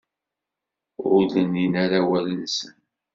Ur 1.13 1.21
d-nnin 1.33 1.73
ara 1.83 1.97
awal-nsen. 2.03 2.75